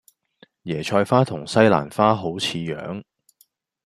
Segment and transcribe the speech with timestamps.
[0.63, 3.03] 椰菜花同西蘭花好似樣